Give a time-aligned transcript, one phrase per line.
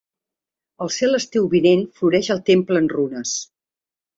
[0.85, 3.39] Al ser l’estiu vinent floreix el temple en runes.